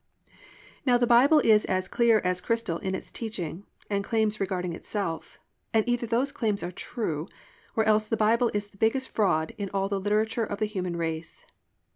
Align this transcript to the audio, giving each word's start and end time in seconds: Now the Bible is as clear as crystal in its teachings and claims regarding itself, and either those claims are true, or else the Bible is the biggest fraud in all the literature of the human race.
Now 0.83 0.97
the 0.97 1.05
Bible 1.05 1.37
is 1.41 1.63
as 1.65 1.87
clear 1.87 2.21
as 2.23 2.41
crystal 2.41 2.79
in 2.79 2.95
its 2.95 3.11
teachings 3.11 3.65
and 3.87 4.03
claims 4.03 4.39
regarding 4.39 4.73
itself, 4.73 5.37
and 5.75 5.87
either 5.87 6.07
those 6.07 6.31
claims 6.31 6.63
are 6.63 6.71
true, 6.71 7.27
or 7.75 7.83
else 7.83 8.07
the 8.07 8.17
Bible 8.17 8.49
is 8.51 8.69
the 8.69 8.77
biggest 8.81 9.09
fraud 9.09 9.53
in 9.59 9.69
all 9.75 9.89
the 9.89 9.99
literature 9.99 10.43
of 10.43 10.57
the 10.57 10.65
human 10.65 10.95
race. 10.97 11.45